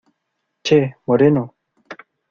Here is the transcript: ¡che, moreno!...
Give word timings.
¡che, 0.65 0.79
moreno!... 1.05 1.53